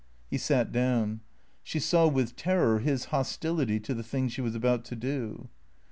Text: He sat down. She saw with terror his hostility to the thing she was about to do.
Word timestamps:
He 0.31 0.39
sat 0.39 0.71
down. 0.71 1.21
She 1.61 1.77
saw 1.79 2.07
with 2.07 2.35
terror 2.35 2.79
his 2.79 3.05
hostility 3.13 3.79
to 3.81 3.93
the 3.93 4.01
thing 4.01 4.29
she 4.29 4.41
was 4.41 4.55
about 4.55 4.83
to 4.85 4.95
do. 4.95 5.47